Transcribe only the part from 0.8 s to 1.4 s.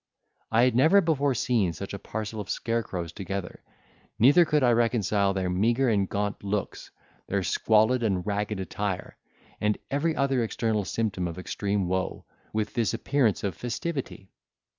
before